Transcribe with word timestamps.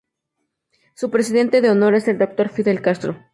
Su 0.95 1.11
Presidente 1.11 1.61
de 1.61 1.69
Honor 1.69 1.93
es 1.93 2.07
el 2.07 2.17
Dr. 2.17 2.49
Fidel 2.49 2.81
Castro. 2.81 3.19